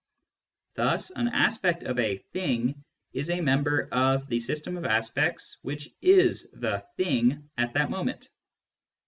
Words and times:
Thus 0.73 1.11
an 1.11 1.27
aspect 1.27 1.83
of 1.83 1.99
a" 1.99 2.17
thing" 2.33 2.83
is 3.13 3.29
a 3.29 3.39
member 3.39 3.87
of 3.91 4.27
the 4.29 4.39
system 4.39 4.75
of 4.75 4.83
aspects 4.83 5.59
which 5.61 5.89
is 6.01 6.49
the" 6.53 6.83
thing" 6.97 7.47
at 7.59 7.73
that 7.75 7.91
moment. 7.91 8.27